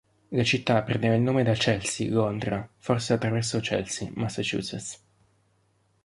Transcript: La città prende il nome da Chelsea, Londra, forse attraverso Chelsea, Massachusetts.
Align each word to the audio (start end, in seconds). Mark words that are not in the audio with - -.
La 0.29 0.41
città 0.43 0.81
prende 0.81 1.13
il 1.13 1.21
nome 1.21 1.43
da 1.43 1.53
Chelsea, 1.53 2.09
Londra, 2.09 2.67
forse 2.79 3.13
attraverso 3.13 3.59
Chelsea, 3.59 4.09
Massachusetts. 4.15 4.99